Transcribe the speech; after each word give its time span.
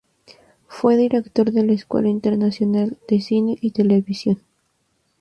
Fue 0.65 0.97
director 0.97 1.51
de 1.51 1.63
la 1.63 1.73
Escuela 1.73 2.09
Internacional 2.09 2.97
de 3.07 3.21
Cine 3.21 3.59
y 3.61 3.69
Televisión. 3.69 4.39